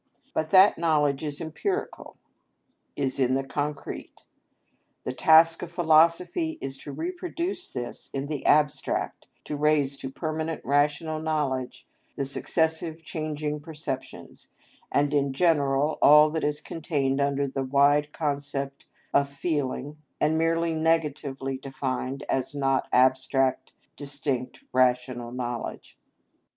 [0.33, 2.17] But that knowledge is empirical,
[2.95, 4.23] is in the concrete;
[5.03, 10.65] the task of philosophy is to reproduce this in the abstract to raise to permanent
[10.65, 11.85] rational knowledge
[12.15, 14.49] the successive changing perceptions,
[14.91, 20.73] and in general, all that is contained under the wide concept of feeling and merely
[20.73, 25.95] negatively defined as not abstract, distinct, rational knowledge.